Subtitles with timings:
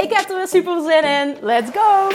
[0.00, 1.36] Ik heb er weer super zin in.
[1.40, 2.10] Let's go!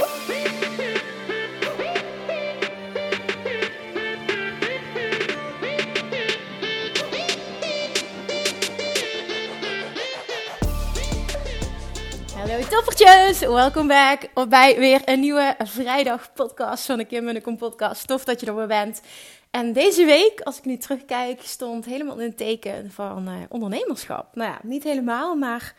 [12.35, 17.41] Hallo toppertjes, welkom back bij weer een nieuwe vrijdag podcast van de Kim en de
[17.41, 18.07] Kom podcast.
[18.07, 19.01] Tof dat je er weer bent.
[19.51, 24.35] En deze week, als ik nu terugkijk, stond helemaal in het teken van uh, ondernemerschap.
[24.35, 25.73] Nou ja, niet helemaal, maar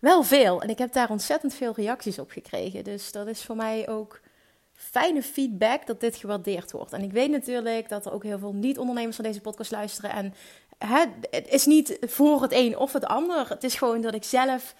[0.00, 0.62] wel veel.
[0.62, 2.84] En ik heb daar ontzettend veel reacties op gekregen.
[2.84, 4.20] Dus dat is voor mij ook
[4.72, 6.92] fijne feedback dat dit gewaardeerd wordt.
[6.92, 10.10] En ik weet natuurlijk dat er ook heel veel niet-ondernemers van deze podcast luisteren.
[10.10, 10.34] En
[11.30, 13.48] het is niet voor het een of het ander.
[13.48, 14.74] Het is gewoon dat ik zelf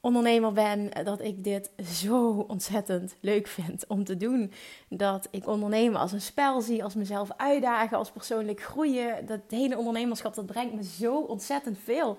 [0.00, 4.52] ondernemer ben, dat ik dit zo ontzettend leuk vind om te doen.
[4.88, 9.26] Dat ik ondernemen als een spel zie, als mezelf uitdagen, als persoonlijk groeien.
[9.26, 12.18] Dat hele ondernemerschap, dat brengt me zo ontzettend veel.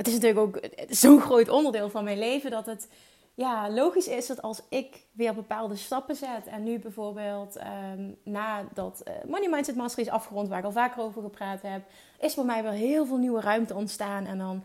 [0.00, 2.88] Het is natuurlijk ook zo'n groot onderdeel van mijn leven dat het
[3.34, 6.46] ja, logisch is dat als ik weer bepaalde stappen zet.
[6.46, 11.02] En nu bijvoorbeeld um, nadat uh, Money Mindset Mastery is afgerond, waar ik al vaker
[11.02, 11.82] over gepraat heb,
[12.20, 14.26] is voor mij weer heel veel nieuwe ruimte ontstaan.
[14.26, 14.64] En dan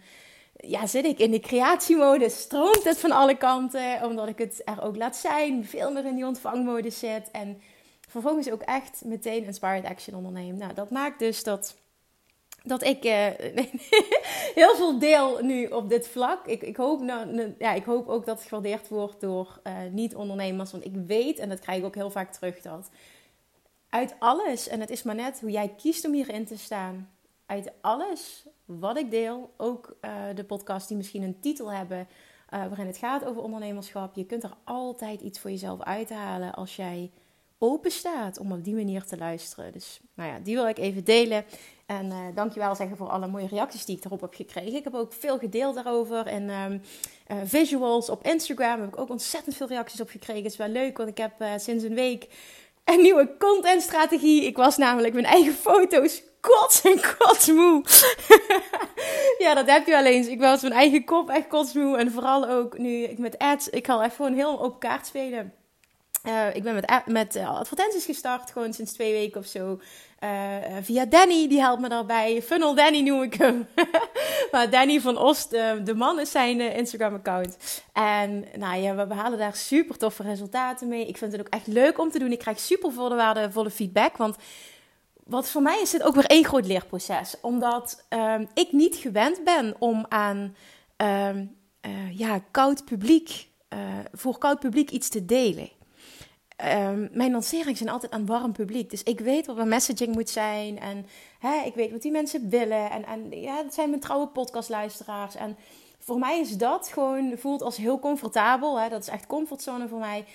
[0.58, 4.83] ja, zit ik in de creatiemodus, stroomt het van alle kanten, omdat ik het er
[4.83, 7.61] ook laat zijn, veel meer in die ontvangmodus zit en
[8.08, 10.58] vervolgens ook echt meteen inspired action onderneem.
[10.58, 11.75] Nou, dat maakt dus dat,
[12.66, 13.27] dat ik uh,
[14.61, 16.47] heel veel deel nu op dit vlak.
[16.47, 20.72] Ik, ik, hoop, nou, ja, ik hoop ook dat het gewaardeerd wordt door uh, niet-ondernemers,
[20.72, 22.90] want ik weet, en dat krijg ik ook heel vaak terug, dat
[23.90, 27.09] uit alles, en het is maar net hoe jij kiest om hierin te staan,
[27.45, 32.07] uit alles wat ik deel, ook uh, de podcasts die misschien een titel hebben
[32.50, 37.11] waarin het gaat over ondernemerschap, je kunt er altijd iets voor jezelf uithalen als jij
[37.57, 39.71] open staat om op die manier te luisteren.
[39.71, 41.45] Dus nou ja, die wil ik even delen.
[41.85, 44.75] En uh, dankjewel zeggen voor alle mooie reacties die ik erop heb gekregen.
[44.75, 46.27] Ik heb ook veel gedeeld daarover.
[46.27, 46.81] En um,
[47.31, 50.43] uh, visuals op Instagram heb ik ook ontzettend veel reacties op gekregen.
[50.43, 52.27] Het is wel leuk, want ik heb uh, sinds een week
[52.83, 54.45] een nieuwe contentstrategie.
[54.45, 57.83] Ik was namelijk mijn eigen foto's kots en kotsmoe.
[59.43, 60.31] ja, dat heb je alleen.
[60.31, 61.97] Ik was mijn eigen kop echt kotsmoe.
[61.97, 65.53] En vooral ook nu ik met ads, ik ga echt gewoon heel op kaart spelen.
[66.28, 69.80] Uh, ik ben met, met uh, advertenties gestart, gewoon sinds twee weken of zo.
[70.24, 72.41] Uh, via Danny, die helpt me daarbij.
[72.41, 73.68] Funnel Danny noem ik hem.
[74.52, 75.50] maar Danny van Oost,
[75.84, 77.84] de man, is zijn Instagram-account.
[77.94, 81.08] En nou ja, we behalen daar super toffe resultaten mee.
[81.08, 82.31] Ik vind het ook echt leuk om te doen.
[82.31, 84.18] Ik krijg super veel waardevolle feedback.
[84.18, 84.35] Want
[85.24, 87.35] wat voor mij is dit ook weer één groot leerproces.
[87.41, 90.56] Omdat um, ik niet gewend ben om aan
[91.02, 91.30] uh,
[92.12, 93.47] ja, koud publiek,
[94.14, 95.69] voor koud publiek iets te delen.
[96.63, 98.89] Um, mijn lanceringen zijn altijd aan warm publiek.
[98.89, 100.79] Dus ik weet wat mijn messaging moet zijn.
[100.79, 101.05] En
[101.39, 102.89] hè, ik weet wat die mensen willen.
[102.89, 105.35] En, en ja, dat zijn mijn trouwe podcastluisteraars.
[105.35, 105.57] En
[105.99, 108.79] voor mij is dat gewoon, voelt als heel comfortabel.
[108.79, 108.89] Hè?
[108.89, 110.25] Dat is echt comfortzone voor mij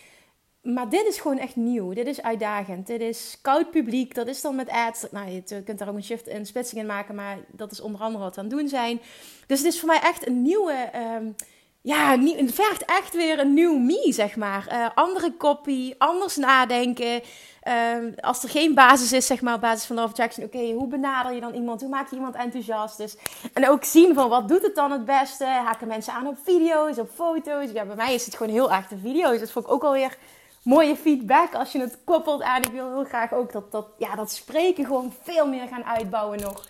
[0.62, 1.92] maar dit is gewoon echt nieuw.
[1.92, 2.86] Dit is uitdagend.
[2.86, 4.14] Dit is koud publiek.
[4.14, 5.06] Dat is dan met ads.
[5.10, 7.14] Nou, je kunt daar ook een shift en splitsing in maken.
[7.14, 9.00] Maar dat is onder andere wat we aan het doen zijn.
[9.46, 10.90] Dus het is voor mij echt een nieuwe...
[11.18, 11.34] Um,
[11.82, 14.66] ja, het vergt echt weer een nieuw me, zeg maar.
[14.72, 17.22] Uh, andere copy, anders nadenken.
[17.68, 20.46] Uh, als er geen basis is, zeg maar, op basis van de Attraction.
[20.46, 21.80] Oké, hoe benader je dan iemand?
[21.80, 22.96] Hoe maak je iemand enthousiast?
[22.96, 23.16] Dus,
[23.52, 25.44] en ook zien van, wat doet het dan het beste?
[25.44, 27.70] Haken mensen aan op video's, op foto's?
[27.72, 29.40] Ja, bij mij is het gewoon heel erg de video's.
[29.40, 30.16] Dat vond ik ook alweer
[30.62, 32.62] mooie feedback als je het koppelt aan.
[32.62, 36.40] Ik wil heel graag ook dat, dat, ja, dat spreken gewoon veel meer gaan uitbouwen
[36.40, 36.68] nog.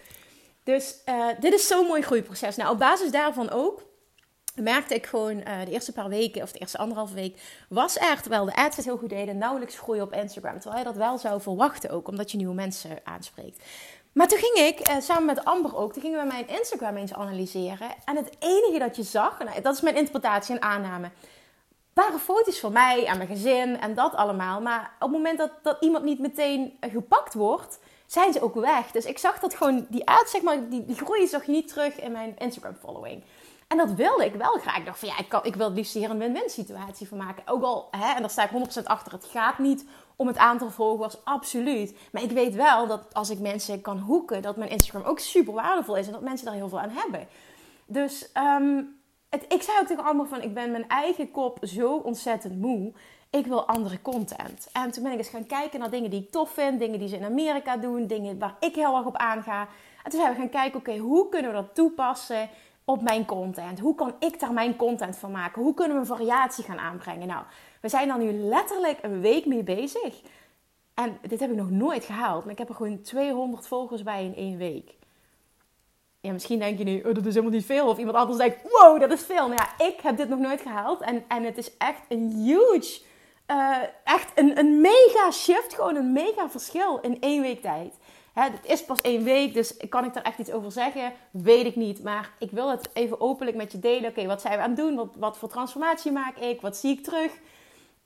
[0.64, 2.56] Dus uh, dit is zo'n mooi groeiproces.
[2.56, 3.88] Nou, op basis daarvan ook
[4.54, 8.20] merkte ik gewoon uh, de eerste paar weken of de eerste anderhalve week was er,
[8.20, 10.60] terwijl de ads het heel goed deden, nauwelijks groei op Instagram.
[10.60, 13.62] Terwijl je dat wel zou verwachten ook, omdat je nieuwe mensen aanspreekt.
[14.12, 17.14] Maar toen ging ik, uh, samen met Amber ook, toen gingen we mijn Instagram eens
[17.14, 17.88] analyseren.
[18.04, 21.10] En het enige dat je zag, nou, dat is mijn interpretatie en aanname
[22.00, 24.60] waren foto's van mij en mijn gezin en dat allemaal.
[24.60, 28.90] Maar op het moment dat, dat iemand niet meteen gepakt wordt, zijn ze ook weg.
[28.90, 31.68] Dus ik zag dat gewoon, die uit, zeg maar, die, die groei zag je niet
[31.68, 33.22] terug in mijn Instagram following.
[33.70, 34.78] En dat wilde ik wel graag.
[34.78, 37.42] Ik dacht van ja, ik, ik wil het liefst hier een win-win situatie van maken.
[37.46, 39.84] Ook al, hè, en daar sta ik 100% achter, het gaat niet
[40.16, 41.96] om het aantal volgers, absoluut.
[42.12, 45.52] Maar ik weet wel dat als ik mensen kan hoeken, dat mijn Instagram ook super
[45.52, 47.28] waardevol is en dat mensen daar heel veel aan hebben.
[47.86, 51.96] Dus um, het, ik zei ook tegen allemaal van, ik ben mijn eigen kop zo
[51.96, 52.92] ontzettend moe.
[53.30, 54.68] Ik wil andere content.
[54.72, 56.78] En toen ben ik eens gaan kijken naar dingen die ik tof vind.
[56.78, 58.06] Dingen die ze in Amerika doen.
[58.06, 59.68] Dingen waar ik heel erg op aanga.
[60.04, 62.48] En toen zijn we gaan kijken, oké, hoe kunnen we dat toepassen
[62.90, 63.78] op mijn content?
[63.78, 65.62] Hoe kan ik daar mijn content van maken?
[65.62, 67.26] Hoe kunnen we een variatie gaan aanbrengen?
[67.26, 67.44] Nou,
[67.80, 70.20] we zijn daar nu letterlijk een week mee bezig.
[70.94, 72.42] En dit heb ik nog nooit gehaald.
[72.42, 74.98] Maar ik heb er gewoon 200 volgers bij in één week.
[76.20, 77.88] Ja, misschien denk je nu, oh, dat is helemaal niet veel.
[77.88, 79.48] Of iemand anders denkt, wow, dat is veel.
[79.48, 81.00] Maar ja, ik heb dit nog nooit gehaald.
[81.00, 83.00] En, en het is echt een huge,
[83.46, 85.74] uh, echt een, een mega shift.
[85.74, 87.94] Gewoon een mega verschil in één week tijd.
[88.42, 91.12] Het is pas één week, dus kan ik daar echt iets over zeggen?
[91.30, 92.02] Weet ik niet.
[92.02, 94.10] Maar ik wil het even openlijk met je delen.
[94.10, 95.10] Oké, wat zijn we aan het doen?
[95.16, 96.60] Wat, voor transformatie maak ik?
[96.60, 97.32] Wat zie ik terug?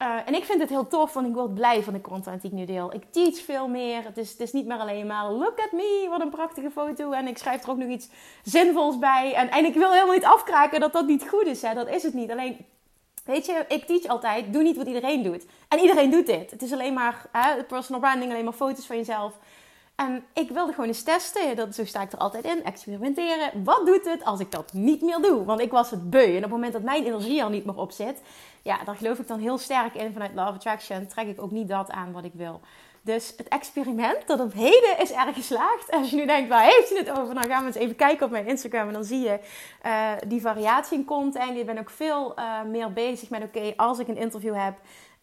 [0.02, 2.50] Uh, en ik vind het heel tof, want ik word blij van de content die
[2.50, 2.94] ik nu deel.
[2.94, 4.04] Ik teach veel meer.
[4.04, 7.12] Het is, het is niet meer alleen maar look at me, wat een prachtige foto.
[7.12, 8.08] En ik schrijf er ook nog iets
[8.42, 9.34] zinvols bij.
[9.34, 11.62] En, en ik wil helemaal niet afkraken dat dat niet goed is.
[11.62, 11.74] Hè.
[11.74, 12.30] Dat is het niet.
[12.30, 12.66] Alleen,
[13.24, 15.46] weet je, ik teach altijd, doe niet wat iedereen doet.
[15.68, 16.50] En iedereen doet dit.
[16.50, 19.38] Het is alleen maar hè, personal branding, alleen maar foto's van jezelf.
[19.96, 21.56] En ik wilde gewoon eens testen.
[21.56, 22.64] Dat, zo sta ik er altijd in.
[22.64, 23.64] Experimenteren.
[23.64, 25.44] Wat doet het als ik dat niet meer doe?
[25.44, 26.30] Want ik was het beu.
[26.30, 28.22] En op het moment dat mijn energie al niet meer op zit.
[28.62, 30.12] Ja, daar geloof ik dan heel sterk in.
[30.12, 32.60] Vanuit Love Attraction trek ik ook niet dat aan wat ik wil.
[33.02, 35.90] Dus het experiment tot op heden is erg geslaagd.
[35.90, 37.34] Als je nu denkt, waar heeft hij het over?
[37.34, 38.86] Dan gaan we eens even kijken op mijn Instagram.
[38.86, 39.38] En dan zie je
[39.86, 41.58] uh, die variatie in content.
[41.58, 44.74] Ik ben ook veel uh, meer bezig met, oké, als ik een interview heb...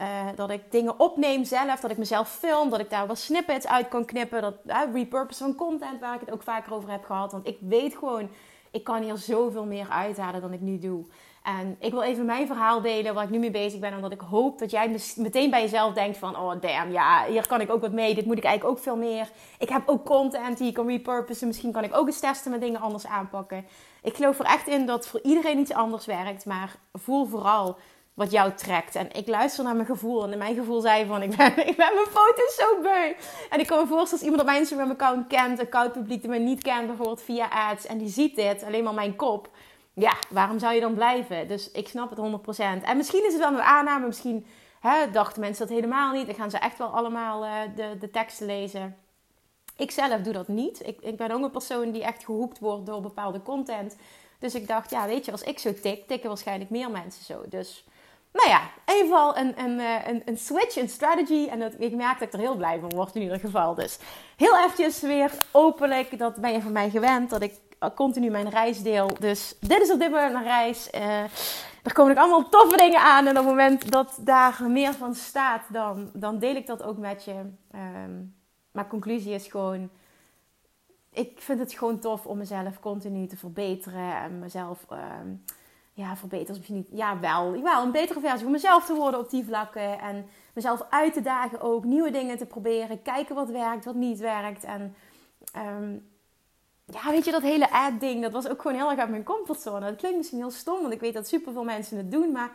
[0.01, 3.67] Uh, dat ik dingen opneem zelf, dat ik mezelf film, dat ik daar wat snippets
[3.67, 4.41] uit kan knippen.
[4.41, 7.31] Dat uh, repurpose van content, waar ik het ook vaker over heb gehad.
[7.31, 8.29] Want ik weet gewoon,
[8.71, 11.05] ik kan hier zoveel meer uithalen dan ik nu doe.
[11.43, 13.95] En ik wil even mijn verhaal delen waar ik nu mee bezig ben.
[13.95, 16.37] Omdat ik hoop dat jij meteen bij jezelf denkt van...
[16.37, 18.15] Oh damn, ja, hier kan ik ook wat mee.
[18.15, 19.29] Dit moet ik eigenlijk ook veel meer.
[19.59, 21.47] Ik heb ook content die ik kan repurposen.
[21.47, 23.65] Misschien kan ik ook eens testen met dingen anders aanpakken.
[24.03, 26.45] Ik geloof er echt in dat voor iedereen iets anders werkt.
[26.45, 27.77] Maar voel vooral
[28.21, 28.95] wat jou trekt.
[28.95, 30.31] En ik luister naar mijn gevoel.
[30.31, 33.13] En mijn gevoel zei van, ik ben, ik ben mijn foto's zo beu.
[33.49, 35.59] En ik kan me voorstellen als iemand op mijn Instagram-account kent...
[35.59, 37.85] een koud publiek die me niet kent, bijvoorbeeld via ads...
[37.85, 39.49] en die ziet dit, alleen maar mijn kop
[39.93, 41.47] ja, waarom zou je dan blijven?
[41.47, 42.83] Dus ik snap het 100%.
[42.83, 44.45] En misschien is het wel een aanname, misschien
[44.79, 46.25] hè, dachten mensen dat helemaal niet.
[46.25, 48.97] Dan gaan ze echt wel allemaal uh, de, de teksten lezen.
[49.77, 50.87] Ik zelf doe dat niet.
[50.87, 53.95] Ik, ik ben ook een persoon die echt gehoekt wordt door bepaalde content.
[54.39, 57.43] Dus ik dacht, ja, weet je, als ik zo tik, tikken waarschijnlijk meer mensen zo.
[57.49, 57.85] Dus,
[58.33, 58.61] nou ja,
[59.35, 61.47] een, een, eh, een, een switch, een strategy.
[61.49, 63.75] En dat, ik merk dat ik er heel blij van word in ieder geval.
[63.75, 63.99] Dus
[64.37, 67.53] heel eventjes weer openlijk, dat ben je van mij gewend, dat ik
[67.95, 69.09] continu mijn reis deel.
[69.19, 70.89] Dus dit is op dit moment een reis.
[71.83, 73.25] Er komen ook allemaal toffe dingen aan.
[73.25, 76.97] En op het moment dat daar meer van staat, dan, dan deel ik dat ook
[76.97, 77.35] met je.
[77.75, 78.35] Um,
[78.71, 79.89] maar conclusie is gewoon...
[81.09, 84.15] Ik vind het gewoon tof om mezelf continu te verbeteren.
[84.15, 84.85] En mezelf...
[84.91, 85.43] Um,
[85.93, 86.87] ja, verbeteren misschien niet.
[86.91, 87.61] Ja, wel.
[87.61, 89.99] Wel, een betere versie van mezelf te worden op die vlakken.
[89.99, 91.83] En mezelf uit te dagen ook.
[91.83, 93.01] Nieuwe dingen te proberen.
[93.01, 94.63] Kijken wat werkt, wat niet werkt.
[94.63, 94.95] En
[95.57, 96.09] um,
[96.85, 99.85] ja, weet je, dat hele ad-ding, dat was ook gewoon heel erg uit mijn comfortzone.
[99.85, 102.31] Dat klinkt misschien heel stom, want ik weet dat superveel mensen het doen.
[102.31, 102.51] Maar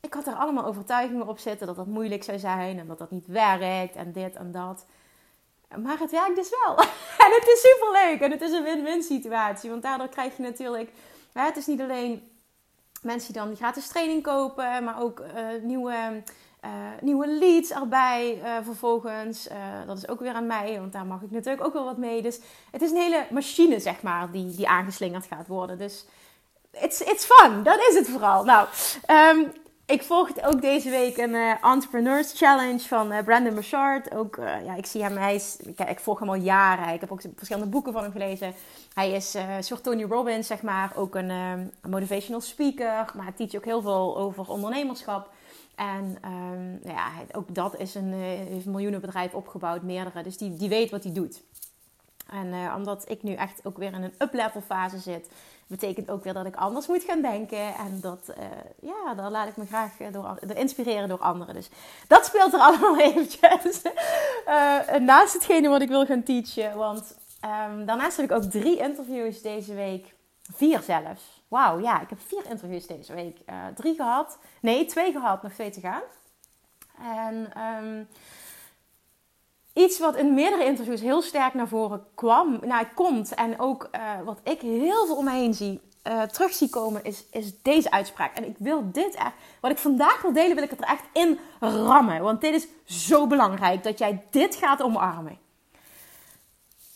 [0.00, 3.10] ik had er allemaal overtuigingen op zitten dat dat moeilijk zou zijn en dat dat
[3.10, 4.86] niet werkt en dit en dat.
[5.82, 6.78] Maar het werkt dus wel.
[7.24, 9.70] en het is superleuk en het is een win-win situatie.
[9.70, 10.92] Want daardoor krijg je natuurlijk,
[11.32, 12.29] het is niet alleen
[13.02, 15.26] mensen die dan gratis training kopen, maar ook uh,
[15.62, 16.22] nieuwe
[16.64, 19.48] uh, nieuwe leads erbij uh, vervolgens.
[19.86, 22.22] Dat is ook weer aan mij, want daar mag ik natuurlijk ook wel wat mee.
[22.22, 22.40] Dus
[22.70, 25.78] het is een hele machine, zeg maar, die, die aangeslingerd gaat worden.
[25.78, 26.04] Dus
[26.72, 28.44] it's, it's fun, dat is het vooral.
[28.44, 28.66] Nou,
[29.36, 29.52] um,
[29.90, 34.14] ik volgde ook deze week een Entrepreneurs Challenge van Brandon Bouchard.
[34.14, 36.94] Ook, ja, ik zie hem, hij is, ik, ik, volg hem al jaren.
[36.94, 38.54] Ik heb ook verschillende boeken van hem gelezen.
[38.94, 40.92] Hij is een soort Tony Robbins, zeg maar.
[40.96, 45.30] Ook een, motivational speaker, maar hij teach ook heel veel over ondernemerschap.
[45.74, 50.22] En um, ja, ook dat is een, heeft een miljoenenbedrijf opgebouwd, meerdere.
[50.22, 51.42] Dus die, die weet wat hij doet.
[52.30, 55.28] En uh, omdat ik nu echt ook weer in een up-level fase zit,
[55.66, 57.74] betekent ook weer dat ik anders moet gaan denken.
[57.74, 58.44] En dat, uh,
[58.80, 61.54] ja, daar laat ik me graag door, door, inspireren door anderen.
[61.54, 61.68] Dus
[62.06, 63.82] dat speelt er allemaal eventjes.
[65.00, 66.76] naast hetgene wat ik wil gaan teachen.
[66.76, 70.14] Want um, daarnaast heb ik ook drie interviews deze week.
[70.54, 71.42] Vier zelfs.
[71.48, 73.38] Wauw, ja, ik heb vier interviews deze week.
[73.74, 74.38] Drie gehad.
[74.60, 76.02] Nee, twee gehad, nog twee te gaan.
[77.02, 77.52] En
[77.84, 78.08] um,
[79.72, 84.00] iets wat in meerdere interviews heel sterk naar voren kwam, nou, komt en ook uh,
[84.24, 87.90] wat ik heel veel om me heen zie, uh, terug zie komen, is, is deze
[87.90, 88.36] uitspraak.
[88.36, 91.04] En ik wil dit echt, wat ik vandaag wil delen, wil ik het er echt
[91.12, 92.22] in rammen.
[92.22, 92.68] Want dit is
[93.08, 95.38] zo belangrijk dat jij dit gaat omarmen.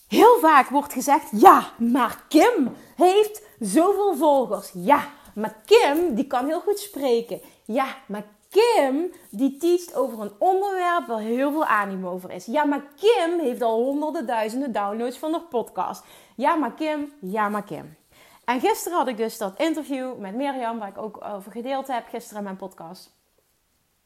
[0.08, 4.70] Heel vaak wordt gezegd: ja, maar Kim heeft zoveel volgers.
[4.74, 7.40] Ja, maar Kim, die kan heel goed spreken.
[7.64, 12.46] Ja, maar Kim, die teacht over een onderwerp waar heel veel animo over is.
[12.46, 16.04] Ja, maar Kim heeft al honderden duizenden downloads van de podcast.
[16.36, 17.96] Ja, maar Kim, ja, maar Kim.
[18.44, 22.08] En gisteren had ik dus dat interview met Mirjam, waar ik ook over gedeeld heb
[22.08, 23.12] gisteren in mijn podcast.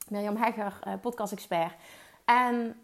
[0.08, 1.72] Mirjam Hegger, eh, podcast-expert.
[2.24, 2.80] En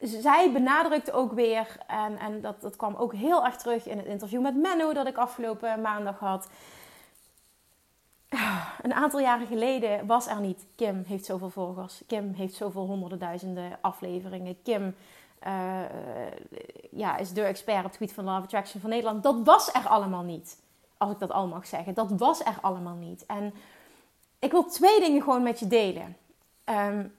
[0.00, 4.06] zij benadrukte ook weer, en, en dat, dat kwam ook heel erg terug in het
[4.06, 6.48] interview met Menno dat ik afgelopen maandag had.
[8.82, 10.66] Een aantal jaren geleden was er niet.
[10.74, 12.02] Kim heeft zoveel volgers.
[12.06, 14.62] Kim heeft zoveel honderden duizenden afleveringen.
[14.62, 14.94] Kim
[15.46, 15.80] uh,
[16.90, 19.22] ja, is de expert op het gebied van Love Attraction van Nederland.
[19.22, 20.58] Dat was er allemaal niet.
[20.96, 21.94] Als ik dat al mag zeggen.
[21.94, 23.26] Dat was er allemaal niet.
[23.26, 23.54] En
[24.38, 26.16] ik wil twee dingen gewoon met je delen.
[26.64, 27.12] Eén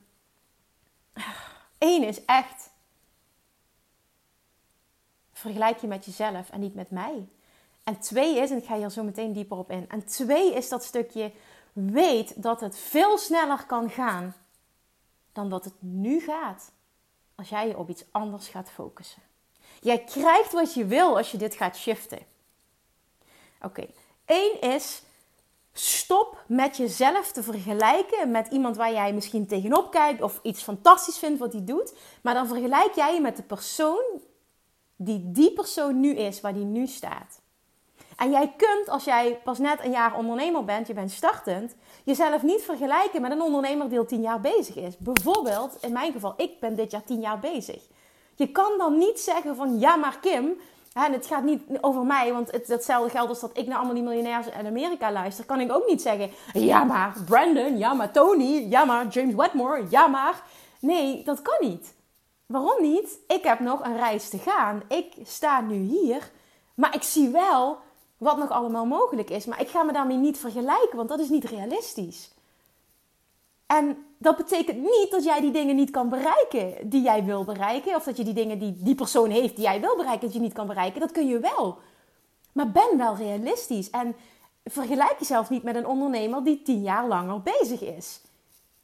[1.77, 2.69] ehm, is echt.
[5.33, 7.27] Vergelijk je met jezelf en niet met mij.
[7.88, 9.89] En twee is, en ik ga hier zo meteen dieper op in.
[9.89, 11.32] En twee is dat stukje
[11.74, 14.36] weet dat het veel sneller kan gaan
[15.32, 16.72] dan dat het nu gaat
[17.36, 19.22] als jij je op iets anders gaat focussen.
[19.82, 22.20] Jij krijgt wat je wil als je dit gaat shiften.
[23.62, 23.88] Oké,
[24.25, 25.01] Eén is
[25.74, 31.17] stop met jezelf te vergelijken met iemand waar jij misschien tegenop kijkt of iets fantastisch
[31.17, 31.94] vindt wat hij doet.
[32.22, 34.22] Maar dan vergelijk jij je met de persoon
[34.96, 37.39] die die persoon nu is, waar die nu staat.
[38.17, 42.43] En jij kunt, als jij pas net een jaar ondernemer bent, je bent startend, jezelf
[42.43, 44.97] niet vergelijken met een ondernemer die al tien jaar bezig is.
[44.97, 47.81] Bijvoorbeeld, in mijn geval, ik ben dit jaar tien jaar bezig.
[48.36, 50.59] Je kan dan niet zeggen van, ja maar Kim,
[50.93, 53.93] en het gaat niet over mij, want het, hetzelfde geldt als dat ik naar allemaal
[53.95, 55.45] die miljonairs in Amerika luister.
[55.45, 59.86] Kan ik ook niet zeggen, ja maar Brandon, ja maar Tony, ja maar James Wedmore,
[59.89, 60.41] ja maar.
[60.79, 61.95] Nee, dat kan niet.
[62.45, 63.19] Waarom niet?
[63.27, 64.83] Ik heb nog een reis te gaan.
[64.88, 66.31] Ik sta nu hier,
[66.74, 67.77] maar ik zie wel
[68.17, 69.45] wat nog allemaal mogelijk is.
[69.45, 72.31] Maar ik ga me daarmee niet vergelijken, want dat is niet realistisch.
[73.65, 77.95] En dat betekent niet dat jij die dingen niet kan bereiken die jij wil bereiken.
[77.95, 80.39] Of dat je die dingen die die persoon heeft die jij wil bereiken, dat je
[80.39, 81.00] niet kan bereiken.
[81.00, 81.77] Dat kun je wel.
[82.51, 83.89] Maar ben wel realistisch.
[83.89, 84.15] En
[84.65, 88.21] vergelijk jezelf niet met een ondernemer die tien jaar langer bezig is.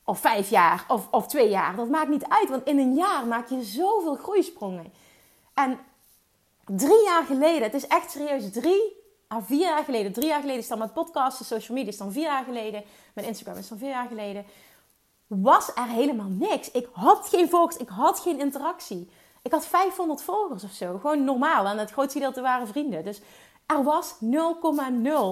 [0.05, 1.75] Of vijf jaar, of, of twee jaar.
[1.75, 4.93] Dat maakt niet uit, want in een jaar maak je zoveel groeisprongen.
[5.53, 5.79] En
[6.65, 9.02] drie jaar geleden, het is echt serieus drie
[9.35, 11.97] ah, vier jaar geleden, drie jaar geleden is dan mijn podcast, de social media is
[11.97, 14.45] dan vier jaar geleden, mijn Instagram is dan vier jaar geleden,
[15.27, 16.71] was er helemaal niks.
[16.71, 19.09] Ik had geen volgers, ik had geen interactie.
[19.41, 21.65] Ik had 500 volgers of zo, gewoon normaal.
[21.65, 23.03] En het grootste gedeelte waren vrienden.
[23.03, 23.21] Dus
[23.65, 24.19] er was 0,0.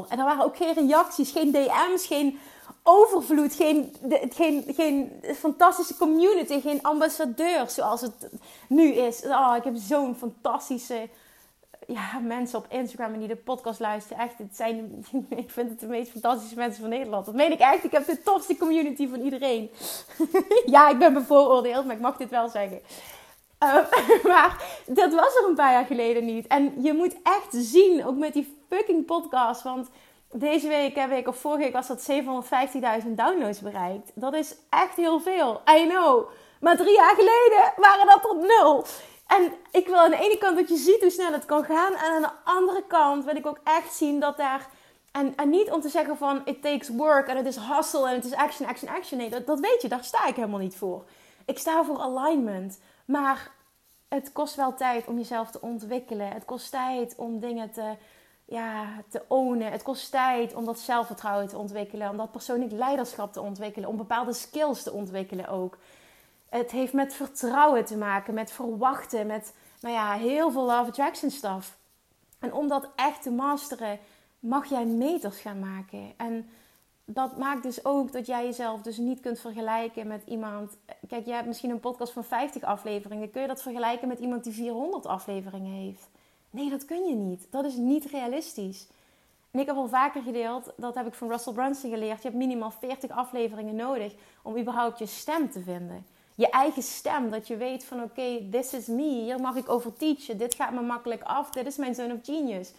[0.10, 2.40] En er waren ook geen reacties, geen DM's, geen
[2.84, 3.96] overvloed, geen,
[4.30, 8.30] geen, geen fantastische community, geen ambassadeurs zoals het
[8.68, 9.26] nu is.
[9.26, 11.10] Oh, ik heb zo'n fantastische
[11.88, 14.24] ja, mensen op Instagram en die de podcast luisteren.
[14.24, 17.26] Echt, het zijn, ik vind het de meest fantastische mensen van Nederland.
[17.26, 17.84] Dat meen ik echt.
[17.84, 19.70] Ik heb de tofste community van iedereen.
[20.66, 22.82] ja, ik ben bevooroordeeld, maar ik mag dit wel zeggen.
[23.64, 23.76] Uh,
[24.32, 26.48] maar dat was er een paar jaar geleden niet.
[26.48, 29.64] En je moet echt zien, ook met die fucking podcast.
[29.64, 29.90] Want
[30.32, 32.12] deze week, hè, week of vorige week was dat
[33.06, 34.12] 750.000 downloads bereikt.
[34.16, 35.62] Dat is echt heel veel.
[35.76, 36.30] I know.
[36.60, 38.86] Maar drie jaar geleden waren dat tot nul.
[39.38, 41.94] En ik wil aan de ene kant dat je ziet hoe snel het kan gaan.
[41.94, 44.68] En aan de andere kant wil ik ook echt zien dat daar.
[45.12, 48.16] En, en niet om te zeggen van it takes work en het is hustle en
[48.16, 49.18] het is action, action, action.
[49.18, 51.06] Nee, dat, dat weet je, daar sta ik helemaal niet voor.
[51.46, 52.80] Ik sta voor alignment.
[53.06, 53.52] Maar
[54.08, 56.28] het kost wel tijd om jezelf te ontwikkelen.
[56.28, 57.96] Het kost tijd om dingen te,
[58.46, 59.72] ja, te ownen.
[59.72, 62.10] Het kost tijd om dat zelfvertrouwen te ontwikkelen.
[62.10, 63.90] Om dat persoonlijk leiderschap te ontwikkelen.
[63.90, 65.78] Om bepaalde skills te ontwikkelen ook.
[66.52, 71.32] Het heeft met vertrouwen te maken, met verwachten, met nou ja, heel veel love attraction
[71.32, 71.78] stuff.
[72.40, 74.00] En om dat echt te masteren,
[74.40, 76.14] mag jij meters gaan maken.
[76.18, 76.50] En
[77.06, 80.78] dat maakt dus ook dat jij jezelf dus niet kunt vergelijken met iemand.
[81.08, 83.32] Kijk, jij hebt misschien een podcast van 50 afleveringen.
[83.32, 86.10] Kun je dat vergelijken met iemand die 400 afleveringen heeft?
[86.50, 87.48] Nee, dat kun je niet.
[87.50, 88.88] Dat is niet realistisch.
[89.52, 92.22] En ik heb al vaker gedeeld, dat heb ik van Russell Brunson geleerd.
[92.22, 96.06] Je hebt minimaal 40 afleveringen nodig om überhaupt je stem te vinden
[96.42, 97.30] je eigen stem.
[97.30, 99.22] Dat je weet van oké, this is me.
[99.24, 100.38] Hier mag ik over teachen.
[100.38, 101.50] Dit gaat me makkelijk af.
[101.50, 102.74] Dit is mijn zone of genius.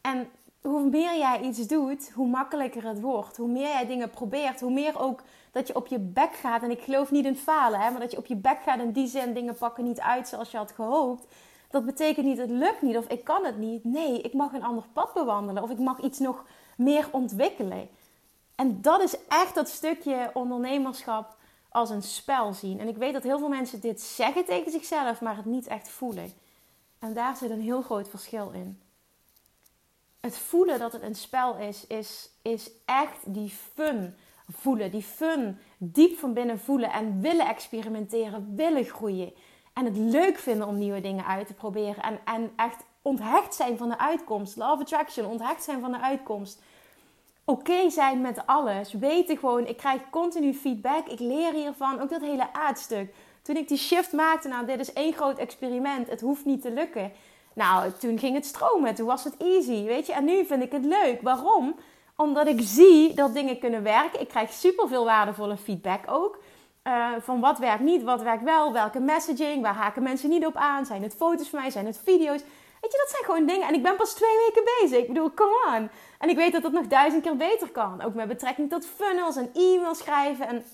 [0.00, 0.28] En
[0.60, 3.36] hoe meer jij iets doet, hoe makkelijker het wordt.
[3.36, 5.22] Hoe meer jij dingen probeert, hoe meer ook
[5.52, 6.62] dat je op je bek gaat.
[6.62, 8.92] En ik geloof niet in falen, hè, maar dat je op je bek gaat in
[8.92, 11.26] die zin dingen pakken niet uit zoals je had gehoopt.
[11.70, 13.84] Dat betekent niet het lukt niet of ik kan het niet.
[13.84, 16.44] Nee, ik mag een ander pad bewandelen of ik mag iets nog
[16.76, 17.88] meer ontwikkelen.
[18.54, 21.36] En dat is echt dat stukje ondernemerschap
[21.74, 22.80] als een spel zien.
[22.80, 25.88] En ik weet dat heel veel mensen dit zeggen tegen zichzelf, maar het niet echt
[25.88, 26.32] voelen.
[26.98, 28.80] En daar zit een heel groot verschil in.
[30.20, 34.14] Het voelen dat het een spel is, is is echt die fun
[34.48, 34.90] voelen.
[34.90, 39.32] Die fun diep van binnen voelen en willen experimenteren, willen groeien.
[39.72, 42.02] En het leuk vinden om nieuwe dingen uit te proberen.
[42.02, 44.56] En, en echt onthecht zijn van de uitkomst.
[44.56, 46.62] Love attraction, onthecht zijn van de uitkomst.
[47.44, 48.92] Oké zijn met alles.
[48.92, 51.06] Weten gewoon, ik krijg continu feedback.
[51.06, 52.00] Ik leer hiervan.
[52.00, 53.14] Ook dat hele aardstuk.
[53.42, 56.10] Toen ik die shift maakte, nou, dit is één groot experiment.
[56.10, 57.12] Het hoeft niet te lukken.
[57.54, 58.94] Nou, toen ging het stromen.
[58.94, 60.12] Toen was het easy, weet je.
[60.12, 61.22] En nu vind ik het leuk.
[61.22, 61.74] Waarom?
[62.16, 64.20] Omdat ik zie dat dingen kunnen werken.
[64.20, 66.38] Ik krijg superveel waardevolle feedback ook.
[66.84, 70.56] Uh, van wat werkt niet, wat werkt wel, welke messaging, waar haken mensen niet op
[70.56, 70.86] aan.
[70.86, 72.40] Zijn het foto's van mij, zijn het video's?
[72.84, 73.68] Weet je, dat zijn gewoon dingen.
[73.68, 74.98] En ik ben pas twee weken bezig.
[74.98, 75.90] Ik bedoel, come on.
[76.18, 78.02] En ik weet dat het nog duizend keer beter kan.
[78.02, 80.46] Ook met betrekking tot funnels en e-mail schrijven.
[80.46, 80.64] En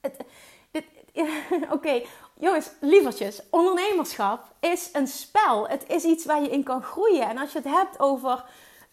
[1.76, 2.02] Oké,
[2.34, 3.40] jongens, lievertjes.
[3.50, 5.68] Ondernemerschap is een spel.
[5.68, 7.28] Het is iets waar je in kan groeien.
[7.28, 8.44] En als je het hebt over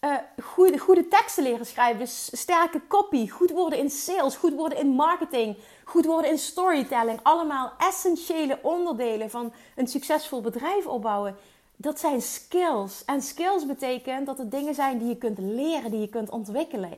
[0.02, 4.78] uh, goede, goede teksten leren schrijven, dus sterke copy, goed worden in sales, goed worden
[4.78, 7.20] in marketing, goed worden in storytelling.
[7.24, 11.38] Allemaal essentiële onderdelen van een succesvol bedrijf opbouwen.
[11.82, 13.06] Dat zijn skills.
[13.06, 16.98] En skills betekent dat het dingen zijn die je kunt leren, die je kunt ontwikkelen.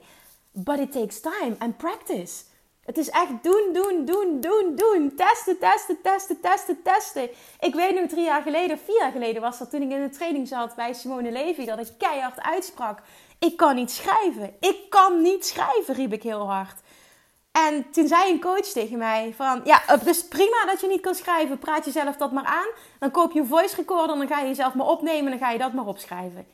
[0.51, 2.43] But it takes time and practice.
[2.85, 5.15] Het is echt doen, doen, doen, doen, doen.
[5.15, 7.29] Testen, testen, testen, testen, testen.
[7.59, 10.09] Ik weet nog drie jaar geleden, vier jaar geleden was dat toen ik in de
[10.09, 13.01] training zat bij Simone Levy, dat ik keihard uitsprak.
[13.39, 14.55] Ik kan niet schrijven.
[14.59, 16.79] Ik kan niet schrijven, riep ik heel hard.
[17.51, 21.01] En toen zei een coach tegen mij van, ja, het is prima dat je niet
[21.01, 21.59] kan schrijven.
[21.59, 22.67] Praat jezelf dat maar aan.
[22.99, 25.47] Dan koop je een voice recorder en dan ga je jezelf maar opnemen en dan
[25.47, 26.45] ga je dat maar opschrijven.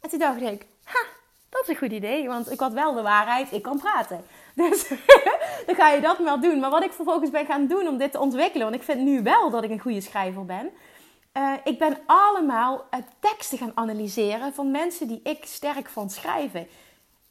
[0.00, 1.04] En toen dacht ik, ha,
[1.48, 4.24] dat is een goed idee, want ik had wel de waarheid, ik kan praten.
[4.54, 4.88] Dus
[5.66, 6.58] dan ga je dat wel doen.
[6.58, 9.22] Maar wat ik vervolgens ben gaan doen om dit te ontwikkelen, want ik vind nu
[9.22, 10.70] wel dat ik een goede schrijver ben.
[11.36, 16.68] Uh, ik ben allemaal uh, teksten gaan analyseren van mensen die ik sterk vond schrijven.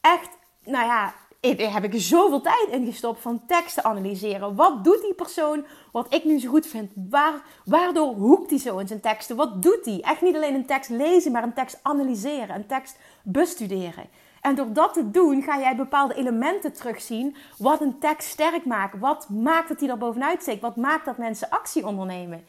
[0.00, 0.28] Echt,
[0.64, 4.54] nou ja, daar heb ik zoveel tijd in gestopt van teksten analyseren.
[4.54, 6.92] Wat doet die persoon wat ik nu zo goed vind?
[7.10, 9.36] Waar, waardoor hoekt hij zo in zijn teksten?
[9.36, 10.00] Wat doet hij?
[10.00, 14.08] Echt niet alleen een tekst lezen, maar een tekst analyseren, een tekst bestuderen.
[14.40, 18.98] En door dat te doen ga jij bepaalde elementen terugzien wat een tekst sterk maakt.
[18.98, 20.60] Wat maakt dat hij er bovenuit steekt?
[20.60, 22.44] Wat maakt dat mensen actie ondernemen?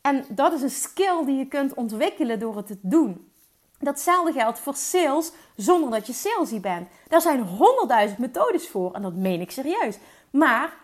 [0.00, 3.32] En dat is een skill die je kunt ontwikkelen door het te doen.
[3.78, 6.88] Datzelfde geldt voor sales zonder dat je salesy bent.
[7.08, 9.98] Daar zijn honderdduizend methodes voor en dat meen ik serieus.
[10.30, 10.76] Maar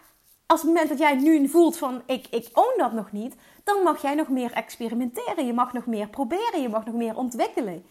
[0.47, 3.83] als het moment dat jij nu voelt van ik, ik own dat nog niet, dan
[3.83, 5.47] mag jij nog meer experimenteren.
[5.47, 7.85] Je mag nog meer proberen, je mag nog meer ontwikkelen.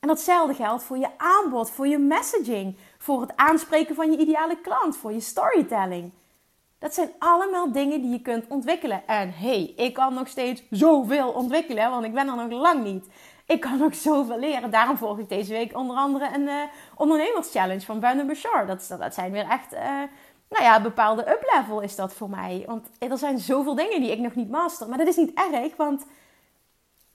[0.00, 4.60] En datzelfde geldt voor je aanbod, voor je messaging, voor het aanspreken van je ideale
[4.60, 6.12] klant, voor je storytelling.
[6.78, 9.06] Dat zijn allemaal dingen die je kunt ontwikkelen.
[9.06, 13.06] En hey, ik kan nog steeds zoveel ontwikkelen, want ik ben er nog lang niet.
[13.46, 14.70] Ik kan nog zoveel leren.
[14.70, 16.62] Daarom volg ik deze week onder andere een uh,
[16.96, 18.66] ondernemerschallenge van Brandon Bouchard.
[18.66, 19.80] Dat, dat zijn weer echt, uh,
[20.48, 22.62] nou ja, bepaalde up-level is dat voor mij.
[22.66, 24.88] Want er zijn zoveel dingen die ik nog niet master.
[24.88, 26.06] Maar dat is niet erg, want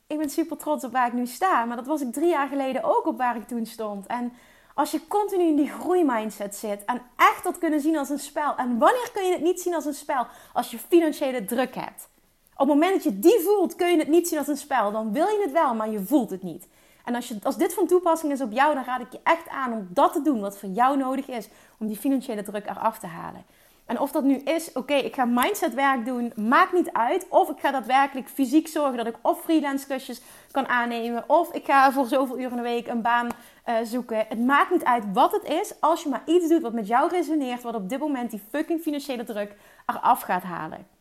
[0.08, 1.66] ik ben super trots op waar ik nu sta.
[1.66, 4.06] Maar dat was ik drie jaar geleden ook op waar ik toen stond.
[4.06, 4.34] En
[4.74, 8.56] als je continu in die groeimindset zit en echt dat kunnen zien als een spel.
[8.56, 10.28] En wanneer kun je het niet zien als een spel?
[10.54, 12.10] Als je financiële druk hebt.
[12.58, 14.92] Op het moment dat je die voelt, kun je het niet zien als een spel.
[14.92, 16.68] Dan wil je het wel, maar je voelt het niet.
[17.06, 19.50] En als, je, als dit van toepassing is op jou, dan raad ik je echt
[19.50, 23.00] aan om dat te doen wat voor jou nodig is om die financiële druk eraf
[23.00, 23.46] te halen.
[23.86, 27.26] En of dat nu is, oké, ik ga mindsetwerk doen, maakt niet uit.
[27.30, 31.24] Of ik ga daadwerkelijk fysiek zorgen dat ik of freelance klusjes kan aannemen.
[31.28, 33.28] Of ik ga voor zoveel uur in de week een baan
[33.66, 34.26] uh, zoeken.
[34.30, 37.10] Het maakt niet uit wat het is, als je maar iets doet wat met jou
[37.10, 37.62] resoneert.
[37.62, 40.97] Wat op dit moment die fucking financiële druk eraf gaat halen.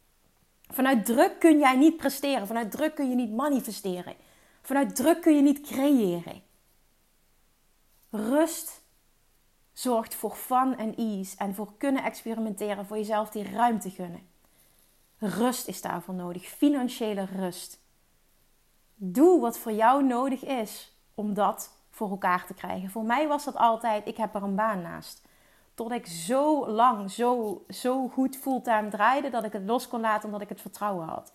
[0.68, 2.46] Vanuit druk kun jij niet presteren.
[2.46, 4.14] Vanuit druk kun je niet manifesteren.
[4.62, 6.42] Vanuit druk kun je niet creëren.
[8.10, 8.82] Rust
[9.72, 14.28] zorgt voor fun en ease en voor kunnen experimenteren, voor jezelf die ruimte gunnen.
[15.18, 17.80] Rust is daarvoor nodig, financiële rust.
[18.94, 22.90] Doe wat voor jou nodig is om dat voor elkaar te krijgen.
[22.90, 25.25] Voor mij was dat altijd, ik heb er een baan naast.
[25.76, 30.24] Tot ik zo lang, zo, zo goed fulltime draaide dat ik het los kon laten
[30.24, 31.32] omdat ik het vertrouwen had.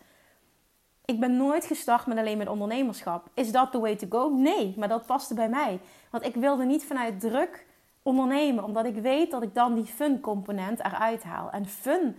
[1.05, 3.27] Ik ben nooit gestart met alleen met ondernemerschap.
[3.33, 4.29] Is dat the way to go?
[4.29, 5.79] Nee, maar dat paste bij mij.
[6.11, 7.65] Want ik wilde niet vanuit druk
[8.01, 11.51] ondernemen, omdat ik weet dat ik dan die fun component eruit haal.
[11.51, 12.17] En fun,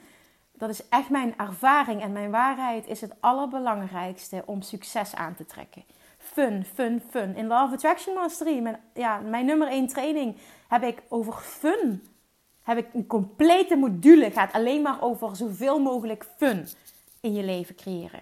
[0.53, 5.47] dat is echt mijn ervaring en mijn waarheid, is het allerbelangrijkste om succes aan te
[5.47, 5.85] trekken.
[6.19, 7.37] Fun, fun, fun.
[7.37, 10.37] In Love Attraction Mastery, mijn, ja, mijn nummer 1 training,
[10.69, 12.07] heb ik over fun.
[12.63, 16.67] Heb ik een complete module, gaat alleen maar over zoveel mogelijk fun
[17.21, 18.21] in je leven creëren.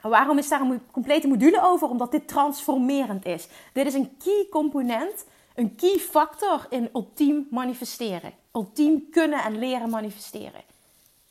[0.00, 1.88] waarom is daar een complete module over?
[1.88, 3.48] Omdat dit transformerend is.
[3.72, 8.32] Dit is een key component een key factor in ultiem manifesteren.
[8.52, 10.60] Ultiem kunnen en leren manifesteren.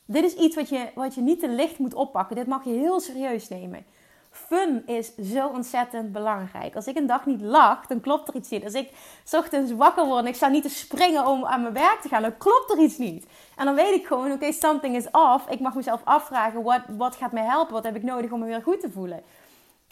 [0.06, 2.36] Dit is iets wat je, wat je niet te licht moet oppakken.
[2.36, 3.86] Dit mag je heel serieus nemen.
[4.32, 6.76] Fun is zo ontzettend belangrijk.
[6.76, 8.64] Als ik een dag niet lach, dan klopt er iets niet.
[8.64, 8.92] Als ik
[9.32, 12.22] ochtends wakker word en ik sta niet te springen om aan mijn werk te gaan,
[12.22, 13.26] dan klopt er iets niet.
[13.56, 15.50] En dan weet ik gewoon, oké, something is off.
[15.50, 17.74] Ik mag mezelf afvragen, wat, wat gaat mij helpen?
[17.74, 19.24] Wat heb ik nodig om me weer goed te voelen?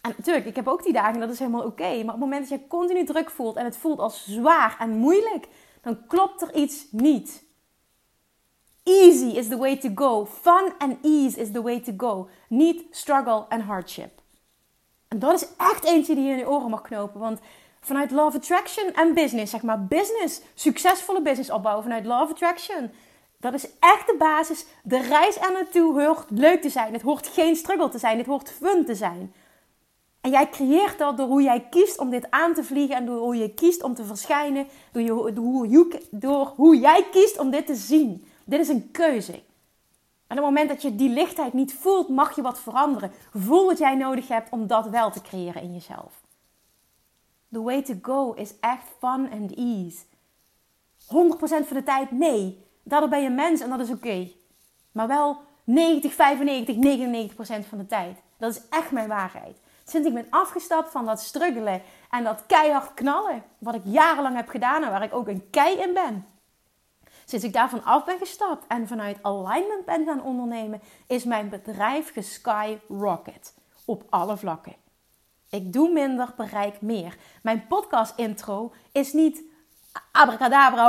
[0.01, 1.89] En natuurlijk, ik heb ook die dagen, dat is helemaal oké.
[1.89, 4.89] Maar op het moment dat je continu druk voelt en het voelt als zwaar en
[4.89, 5.47] moeilijk,
[5.81, 7.43] dan klopt er iets niet.
[8.83, 10.25] Easy is the way to go.
[10.25, 12.29] Fun and ease is the way to go.
[12.47, 14.18] Niet struggle and hardship.
[15.09, 17.19] En dat is echt eentje die je in je oren mag knopen.
[17.19, 17.39] Want
[17.79, 22.91] vanuit Love Attraction en business, zeg maar business, succesvolle business opbouwen vanuit Love Attraction.
[23.39, 24.65] Dat is echt de basis.
[24.83, 26.93] De reis er naartoe hoort leuk te zijn.
[26.93, 28.17] Het hoort geen struggle te zijn.
[28.17, 29.33] Het hoort fun te zijn.
[30.21, 33.19] En jij creëert dat door hoe jij kiest om dit aan te vliegen en door
[33.19, 37.65] hoe je kiest om te verschijnen, door, je, hoe, door hoe jij kiest om dit
[37.65, 38.27] te zien.
[38.45, 39.41] Dit is een keuze.
[40.29, 43.11] En op het moment dat je die lichtheid niet voelt, mag je wat veranderen.
[43.33, 46.21] Voel wat jij nodig hebt om dat wel te creëren in jezelf.
[47.51, 50.03] The way to go is echt fun and ease.
[51.63, 52.65] 100% van de tijd nee.
[52.83, 54.31] Daardoor ben je mens en dat is oké.
[54.91, 56.75] Maar wel 90, 95,
[57.63, 58.21] 99% van de tijd.
[58.37, 59.57] Dat is echt mijn waarheid.
[59.83, 64.49] Sinds ik ben afgestapt van dat struggelen en dat keihard knallen, wat ik jarenlang heb
[64.49, 66.25] gedaan en waar ik ook een kei in ben.
[67.29, 72.13] Sinds ik daarvan af ben gestapt en vanuit alignment ben gaan ondernemen, is mijn bedrijf
[72.13, 73.53] geskyrocket.
[73.85, 74.75] Op alle vlakken.
[75.49, 77.17] Ik doe minder, bereik meer.
[77.41, 79.43] Mijn podcast intro is niet
[80.11, 80.87] abracadabra,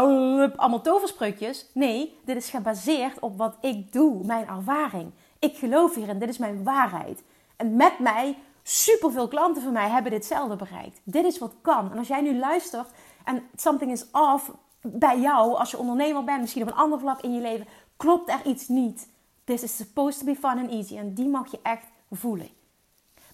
[0.57, 1.66] allemaal toverspreukjes.
[1.74, 5.12] Nee, dit is gebaseerd op wat ik doe, mijn ervaring.
[5.38, 7.22] Ik geloof hierin, dit is mijn waarheid.
[7.57, 11.00] En met mij Superveel klanten van mij hebben ditzelfde bereikt.
[11.05, 11.90] Dit is wat kan.
[11.90, 12.88] En als jij nu luistert
[13.24, 14.50] en something is off
[14.83, 17.66] bij jou, als je ondernemer bent, misschien op een ander vlak in je leven,
[17.97, 19.09] klopt er iets niet.
[19.45, 20.97] This is supposed to be fun and easy.
[20.97, 22.49] En die mag je echt voelen.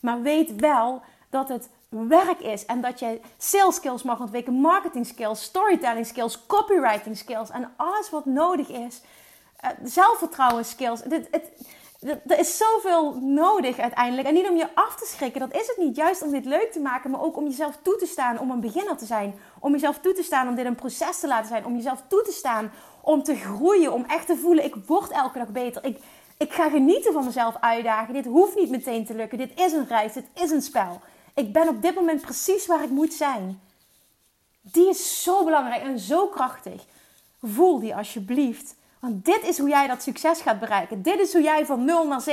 [0.01, 5.07] Maar weet wel dat het werk is en dat je sales skills mag ontwikkelen, marketing
[5.07, 9.01] skills, storytelling skills, copywriting skills en alles wat nodig is.
[9.65, 11.03] Uh, zelfvertrouwen skills.
[12.01, 14.29] Er is zoveel nodig uiteindelijk.
[14.29, 15.97] En niet om je af te schrikken, dat is het niet.
[15.97, 18.61] Juist om dit leuk te maken, maar ook om jezelf toe te staan om een
[18.61, 19.35] beginner te zijn.
[19.59, 21.65] Om jezelf toe te staan om dit een proces te laten zijn.
[21.65, 23.93] Om jezelf toe te staan om te groeien.
[23.93, 25.85] Om echt te voelen, ik word elke dag beter.
[25.85, 25.99] Ik,
[26.37, 28.15] ik ga genieten van mezelf uitdagen.
[28.15, 29.39] Dit hoeft niet meteen te lukken.
[29.39, 31.01] Dit is een reis, dit is een spel.
[31.35, 33.61] Ik ben op dit moment precies waar ik moet zijn.
[34.61, 36.85] Die is zo belangrijk en zo krachtig.
[37.43, 38.75] Voel die alsjeblieft
[39.13, 41.03] dit is hoe jij dat succes gaat bereiken.
[41.03, 42.25] Dit is hoe jij van 0 naar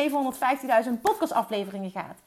[0.86, 2.18] 750.000 podcastafleveringen gaat.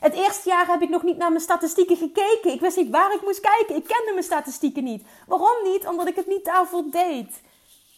[0.00, 2.52] Het eerste jaar heb ik nog niet naar mijn statistieken gekeken.
[2.52, 3.76] Ik wist niet waar ik moest kijken.
[3.76, 5.04] Ik kende mijn statistieken niet.
[5.26, 5.86] Waarom niet?
[5.86, 7.40] Omdat ik het niet daarvoor deed.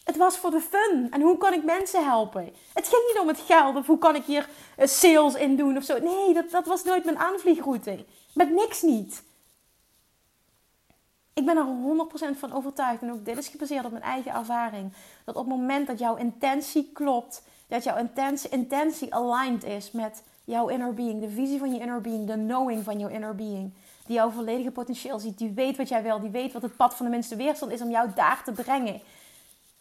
[0.03, 1.07] Het was voor de fun.
[1.11, 2.53] En hoe kan ik mensen helpen?
[2.73, 5.77] Het ging niet om het geld of hoe kan ik hier eh, sales in doen
[5.77, 5.99] of zo.
[5.99, 8.05] Nee, dat, dat was nooit mijn aanvliegroute.
[8.33, 9.23] Met niks niet.
[11.37, 11.65] Ik ben er
[12.35, 15.57] 100% van overtuigd, en ook dit is gebaseerd op mijn eigen ervaring, dat op het
[15.57, 17.97] moment dat jouw intentie klopt, dat jouw
[18.49, 22.83] intentie, aligned is met jouw inner being, de visie van je inner being, de knowing
[22.83, 23.73] van jouw inner being,
[24.05, 26.95] die jouw volledige potentieel ziet, die weet wat jij wil, die weet wat het pad
[26.95, 29.01] van de minste weerstand is om jou daar te brengen.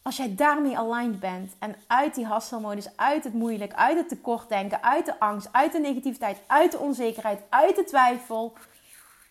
[0.02, 4.82] Als jij daarmee aligned bent en uit die hustle uit het moeilijk, uit het tekortdenken,
[4.82, 8.52] uit de angst, uit de negativiteit, uit de onzekerheid, uit de twijfel,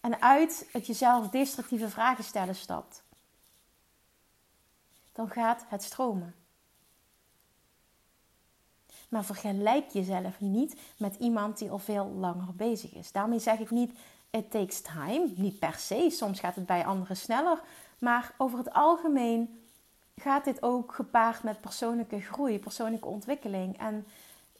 [0.06, 3.04] en uit het jezelf destructieve vragen stellen stapt,
[5.12, 6.36] dan gaat het stromen.
[9.10, 13.12] Maar vergelijk jezelf niet met iemand die al veel langer bezig is.
[13.12, 13.91] Daarmee zeg ik niet,
[14.30, 15.32] it takes time.
[15.36, 17.62] Niet per se, soms gaat het bij anderen sneller.
[18.00, 19.65] Maar over het algemeen
[20.15, 23.78] gaat dit ook gepaard met persoonlijke groei, persoonlijke ontwikkeling.
[23.78, 24.08] En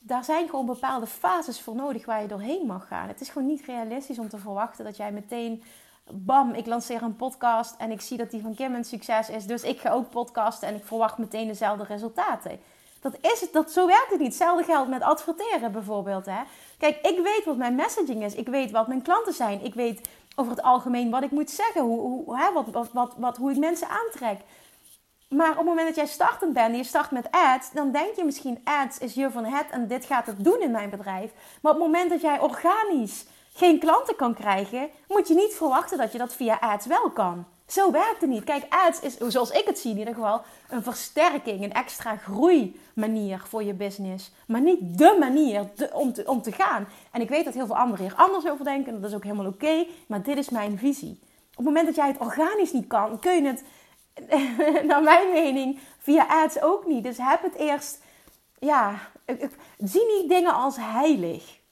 [0.07, 3.07] daar zijn gewoon bepaalde fases voor nodig waar je doorheen mag gaan.
[3.07, 5.63] Het is gewoon niet realistisch om te verwachten dat jij meteen,
[6.11, 9.45] bam, ik lanceer een podcast en ik zie dat die van Kim een succes is.
[9.45, 12.59] Dus ik ga ook podcasten en ik verwacht meteen dezelfde resultaten.
[13.01, 14.27] Dat is het, dat, zo werkt het niet.
[14.27, 16.25] Hetzelfde geldt met adverteren bijvoorbeeld.
[16.25, 16.41] Hè?
[16.77, 18.35] Kijk, ik weet wat mijn messaging is.
[18.35, 19.63] Ik weet wat mijn klanten zijn.
[19.63, 21.81] Ik weet over het algemeen wat ik moet zeggen.
[21.81, 24.39] Hoe, hoe, hè, wat, wat, wat, hoe ik mensen aantrek.
[25.29, 28.15] Maar op het moment dat jij startend bent en je start met ads, dan denk
[28.15, 31.31] je misschien ads is hier van het en dit gaat het doen in mijn bedrijf.
[31.61, 35.97] Maar op het moment dat jij organisch geen klanten kan krijgen, moet je niet verwachten
[35.97, 37.45] dat je dat via ads wel kan.
[37.67, 38.43] Zo werkt het niet.
[38.43, 43.41] Kijk, ads is, zoals ik het zie in ieder geval, een versterking, een extra groeimanier
[43.47, 44.31] voor je business.
[44.47, 45.69] Maar niet de manier
[46.25, 46.88] om te gaan.
[47.11, 49.45] En ik weet dat heel veel anderen hier anders over denken, dat is ook helemaal
[49.45, 51.19] oké, maar dit is mijn visie.
[51.49, 53.63] Op het moment dat jij het organisch niet kan, kun je het,
[54.88, 57.04] naar mijn mening, via ads ook niet.
[57.04, 57.99] Dus heb het eerst,
[58.60, 58.99] ja,
[59.78, 61.63] zie niet dingen als heilig.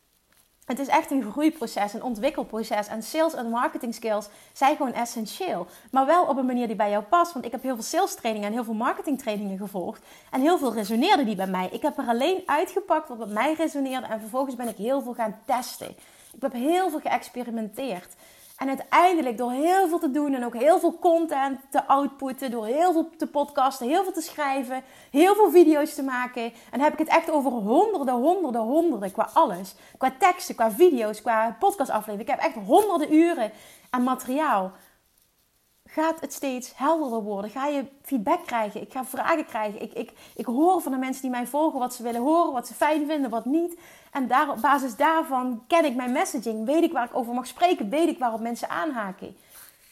[0.66, 2.88] Het is echt een groeiproces, een ontwikkelproces.
[2.88, 5.68] En sales en marketing skills zijn gewoon essentieel.
[5.92, 7.34] Maar wel op een manier die bij jou past.
[7.34, 10.04] Want ik heb heel veel sales trainingen en heel veel marketing trainingen gevolgd.
[10.32, 11.70] En heel veel resoneerde die bij mij.
[11.72, 14.08] Ik heb er alleen uitgepakt wat bij mij resoneerde.
[14.08, 15.90] En vervolgens ben ik heel veel gaan testen.
[16.34, 18.14] Ik heb heel veel geëxperimenteerd.
[18.58, 22.66] En uiteindelijk door heel veel te doen en ook heel veel content te outputten, door
[22.66, 26.54] heel veel te podcasten, heel veel te schrijven, heel veel video's te maken.
[26.72, 29.76] En heb ik het echt over honderden, honderden, honderden qua alles.
[29.98, 32.34] Qua teksten, qua video's, qua podcastafleveringen.
[32.34, 33.52] Ik heb echt honderden uren
[33.89, 34.72] aan materiaal
[35.94, 37.52] gaat het steeds helderder worden.
[37.52, 38.82] Ga je feedback krijgen.
[38.82, 39.82] Ik ga vragen krijgen.
[39.82, 42.68] Ik, ik, ik hoor van de mensen die mij volgen wat ze willen horen, wat
[42.68, 43.80] ze fijn vinden, wat niet.
[44.12, 46.66] En daar, op basis daarvan ken ik mijn messaging.
[46.66, 47.90] Weet ik waar ik over mag spreken.
[47.90, 49.36] Weet ik waarop mensen aanhaken.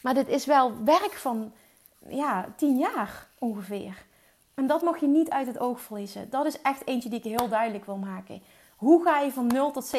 [0.02, 1.52] Maar dit is wel werk van
[2.08, 4.04] ja, tien jaar ongeveer.
[4.54, 6.30] En dat mag je niet uit het oog verliezen.
[6.30, 8.42] Dat is echt eentje die ik heel duidelijk wil maken.
[8.76, 9.92] Hoe ga je van 0 tot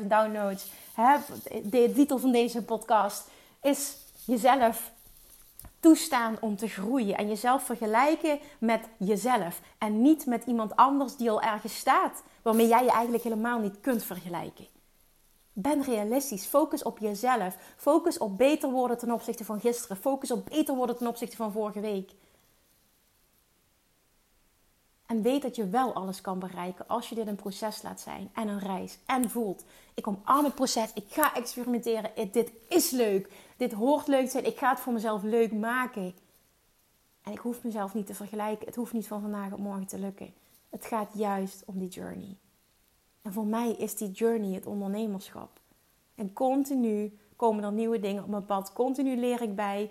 [0.00, 0.72] 750.000 downloads?
[0.94, 1.16] Hè?
[1.62, 3.30] De titel van deze podcast
[3.62, 4.90] is jezelf
[5.80, 11.30] toestaan om te groeien en jezelf vergelijken met jezelf en niet met iemand anders die
[11.30, 14.66] al ergens staat, waarmee jij je eigenlijk helemaal niet kunt vergelijken.
[15.52, 16.46] Ben realistisch.
[16.46, 17.56] Focus op jezelf.
[17.76, 19.96] Focus op beter worden ten opzichte van gisteren.
[19.96, 22.10] Focus op beter worden ten opzichte van vorige week.
[25.10, 28.30] En weet dat je wel alles kan bereiken als je dit een proces laat zijn
[28.34, 28.98] en een reis.
[29.06, 34.24] En voelt, ik omarm het proces, ik ga experimenteren, dit is leuk, dit hoort leuk
[34.24, 36.14] te zijn, ik ga het voor mezelf leuk maken.
[37.22, 39.98] En ik hoef mezelf niet te vergelijken, het hoeft niet van vandaag op morgen te
[39.98, 40.34] lukken.
[40.68, 42.36] Het gaat juist om die journey.
[43.22, 45.60] En voor mij is die journey het ondernemerschap.
[46.14, 49.90] En continu komen er nieuwe dingen op mijn pad, continu leer ik bij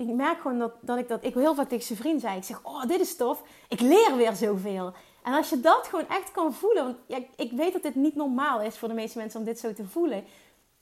[0.00, 1.24] ik merk gewoon dat, dat ik dat...
[1.24, 2.36] Ik heel vaak tegen zijn vriend zei.
[2.36, 3.42] Ik zeg, oh, dit is tof.
[3.68, 4.92] Ik leer weer zoveel.
[5.22, 6.84] En als je dat gewoon echt kan voelen...
[6.84, 9.58] Want ja, ik weet dat dit niet normaal is voor de meeste mensen om dit
[9.58, 10.24] zo te voelen.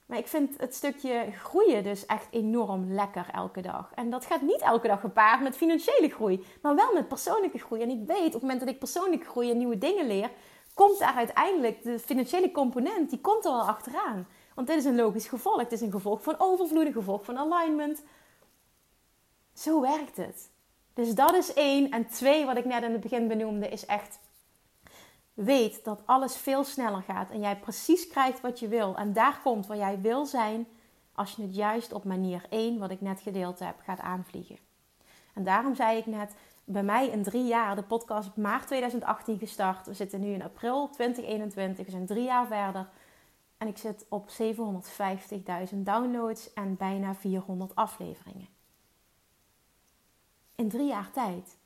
[0.06, 3.90] Maar ik vind het stukje groeien dus echt enorm lekker elke dag.
[3.94, 6.44] En dat gaat niet elke dag gepaard met financiële groei.
[6.62, 7.82] Maar wel met persoonlijke groei.
[7.82, 10.30] En ik weet, op het moment dat ik persoonlijk groei en nieuwe dingen leer...
[10.74, 14.26] Komt daar uiteindelijk de financiële component, die komt er wel achteraan.
[14.54, 15.60] Want dit is een logisch gevolg.
[15.60, 18.02] Het is een gevolg van overvloed, een gevolg van alignment
[19.58, 20.50] zo werkt het.
[20.94, 21.90] Dus dat is één.
[21.90, 24.18] En twee, wat ik net in het begin benoemde, is echt
[25.34, 28.96] weet dat alles veel sneller gaat en jij precies krijgt wat je wil.
[28.96, 30.66] En daar komt waar jij wil zijn
[31.12, 34.58] als je het juist op manier 1, wat ik net gedeeld heb, gaat aanvliegen.
[35.34, 39.86] En daarom zei ik net, bij mij in drie jaar, de podcast maart 2018 gestart.
[39.86, 42.88] We zitten nu in april 2021, we zijn drie jaar verder.
[43.58, 44.28] En ik zit op
[45.72, 48.57] 750.000 downloads en bijna 400 afleveringen
[50.58, 51.56] in drie jaar tijd.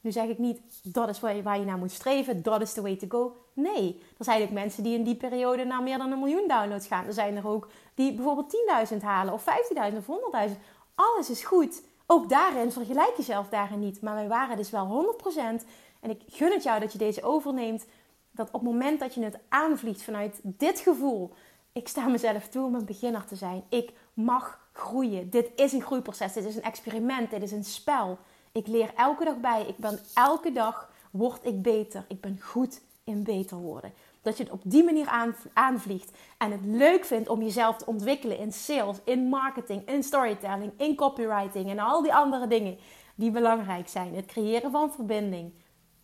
[0.00, 2.72] Nu zeg ik niet, dat is waar je, waar je naar moet streven, dat is
[2.72, 3.36] the way to go.
[3.52, 6.86] Nee, er zijn ook mensen die in die periode naar meer dan een miljoen downloads
[6.86, 7.06] gaan.
[7.06, 8.56] Er zijn er ook die bijvoorbeeld
[8.92, 9.44] 10.000 halen of
[9.92, 10.06] 15.000 of
[10.50, 10.56] 100.000.
[10.94, 11.82] Alles is goed.
[12.06, 14.00] Ook daarin vergelijk jezelf daarin niet.
[14.00, 15.16] Maar wij waren dus wel
[15.62, 15.66] 100%.
[16.00, 17.86] En ik gun het jou dat je deze overneemt.
[18.30, 21.32] Dat op het moment dat je het aanvliegt vanuit dit gevoel.
[21.72, 23.64] Ik sta mezelf toe om een beginner te zijn.
[23.68, 25.30] Ik mag groeien.
[25.30, 26.32] Dit is een groeiproces.
[26.32, 27.30] Dit is een experiment.
[27.30, 28.18] Dit is een spel.
[28.56, 29.62] Ik leer elke dag bij.
[29.66, 32.04] Ik ben elke dag word ik beter.
[32.08, 33.92] Ik ben goed in beter worden.
[34.22, 38.38] Dat je het op die manier aanvliegt en het leuk vindt om jezelf te ontwikkelen
[38.38, 42.78] in sales, in marketing, in storytelling, in copywriting en al die andere dingen
[43.14, 44.14] die belangrijk zijn.
[44.14, 45.52] Het creëren van verbinding,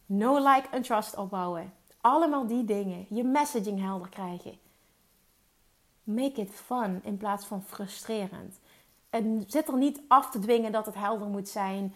[0.07, 1.73] no like en trust opbouwen.
[2.01, 3.07] Allemaal die dingen.
[3.09, 4.59] Je messaging helder krijgen.
[6.05, 8.59] Make it fun in plaats van frustrerend.
[9.11, 11.95] En zit er niet af te dwingen dat het helder moet zijn.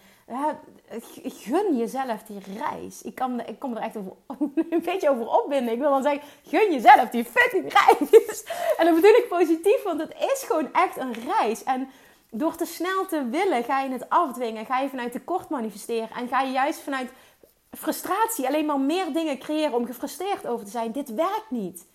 [1.23, 3.01] Gun jezelf die reis.
[3.01, 3.95] Ik, kan, ik kom er echt
[4.69, 5.73] een beetje over opbinden.
[5.73, 8.43] Ik wil dan zeggen, gun jezelf die fucking reis.
[8.77, 11.63] En dat bedoel ik positief, want het is gewoon echt een reis.
[11.63, 11.89] En
[12.29, 14.65] door te snel te willen, ga je het afdwingen.
[14.65, 16.09] Ga je vanuit tekort manifesteren.
[16.09, 17.11] En ga je juist vanuit
[17.71, 20.91] frustratie alleen maar meer dingen creëren om gefrustreerd over te zijn.
[20.91, 21.85] Dit werkt niet.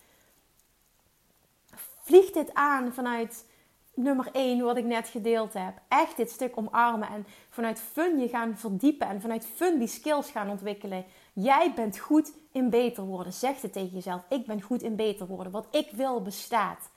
[2.01, 3.45] Vlieg dit aan vanuit
[3.93, 5.73] nummer 1, wat ik net gedeeld heb.
[5.87, 10.29] Echt dit stuk omarmen en vanuit fun je gaan verdiepen en vanuit fun die skills
[10.29, 11.05] gaan ontwikkelen.
[11.33, 13.33] Jij bent goed in beter worden.
[13.33, 14.21] Zeg het tegen jezelf.
[14.29, 15.51] Ik ben goed in beter worden.
[15.51, 16.89] Wat ik wil bestaat.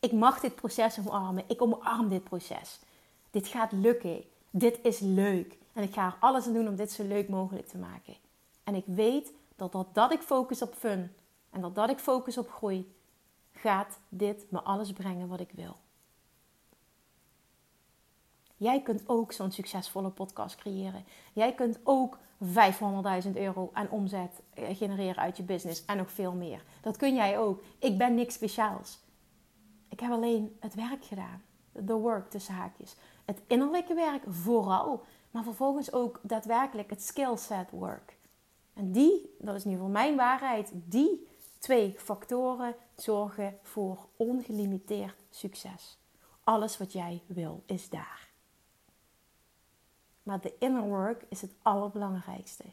[0.00, 1.44] Ik mag dit proces omarmen.
[1.46, 2.80] Ik omarm dit proces.
[3.30, 4.24] Dit gaat lukken.
[4.50, 5.58] Dit is leuk.
[5.72, 8.14] En ik ga er alles aan doen om dit zo leuk mogelijk te maken.
[8.64, 11.12] En ik weet dat dat ik focus op fun
[11.50, 12.94] en dat dat ik focus op groei,
[13.52, 15.76] gaat dit me alles brengen wat ik wil.
[18.56, 21.04] Jij kunt ook zo'n succesvolle podcast creëren.
[21.32, 22.18] Jij kunt ook
[23.24, 26.64] 500.000 euro aan omzet eh, genereren uit je business en nog veel meer.
[26.80, 27.62] Dat kun jij ook.
[27.78, 28.98] Ik ben niks speciaals.
[29.88, 31.42] Ik heb alleen het werk gedaan.
[31.86, 32.96] The work tussen haakjes.
[33.24, 38.16] Het innerlijke werk vooral, maar vervolgens ook daadwerkelijk het skillset work.
[38.74, 45.98] En die, dat is nu voor mijn waarheid, die twee factoren zorgen voor ongelimiteerd succes.
[46.44, 48.33] Alles wat jij wil is daar.
[50.24, 52.64] Maar de inner work is het allerbelangrijkste.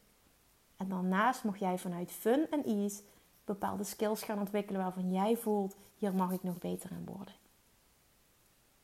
[0.77, 3.01] En daarnaast mag jij vanuit fun en ease
[3.45, 7.33] bepaalde skills gaan ontwikkelen waarvan jij voelt, hier mag ik nog beter in worden.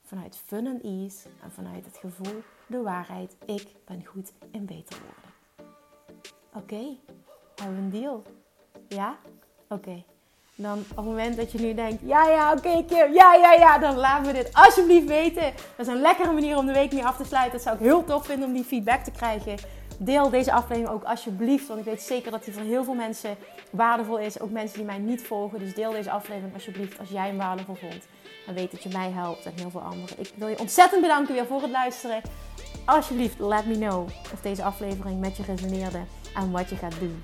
[0.04, 4.98] Vanuit fun en ease en vanuit het gevoel, de waarheid, ik ben goed in beter
[5.00, 5.32] worden.
[6.54, 6.98] Oké,
[7.56, 8.24] hebben we een deal?
[8.88, 9.18] Ja?
[9.68, 10.04] Oké.
[10.60, 13.78] Dan op het moment dat je nu denkt, ja, ja, oké, Kim, ja, ja, ja,
[13.78, 15.54] dan laat me dit alsjeblieft weten.
[15.76, 17.52] Dat is een lekkere manier om de week mee af te sluiten.
[17.52, 19.56] Dat zou ik heel tof vinden om die feedback te krijgen.
[19.98, 23.38] Deel deze aflevering ook alsjeblieft, want ik weet zeker dat die voor heel veel mensen
[23.70, 24.40] waardevol is.
[24.40, 25.60] Ook mensen die mij niet volgen.
[25.60, 28.08] Dus deel deze aflevering alsjeblieft als jij hem waardevol vond.
[28.46, 30.20] Dan weet dat je mij helpt en heel veel anderen.
[30.20, 32.22] Ik wil je ontzettend bedanken weer voor het luisteren.
[32.86, 36.00] Alsjeblieft, let me know of deze aflevering met je resoneerde
[36.36, 37.24] en wat je gaat doen.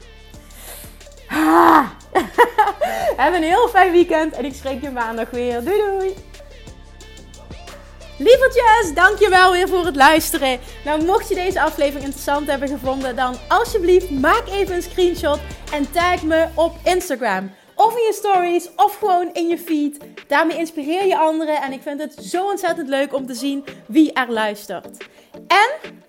[3.23, 5.63] Heb een heel fijn weekend en ik spreek je maandag weer.
[5.63, 6.13] Doei doei!
[8.17, 10.60] Lievertjes, dankjewel weer voor het luisteren.
[10.86, 15.39] Nou, mocht je deze aflevering interessant hebben gevonden, dan alsjeblieft maak even een screenshot
[15.71, 17.51] en tag me op Instagram.
[17.75, 19.97] Of in je stories, of gewoon in je feed.
[20.27, 24.13] Daarmee inspireer je anderen en ik vind het zo ontzettend leuk om te zien wie
[24.13, 24.97] er luistert.
[25.47, 25.69] En